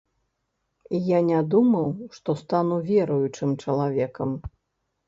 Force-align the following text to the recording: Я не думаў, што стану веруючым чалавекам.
Я 1.09 1.19
не 1.27 1.41
думаў, 1.55 1.87
што 2.17 2.29
стану 2.43 2.83
веруючым 2.89 3.49
чалавекам. 3.67 4.29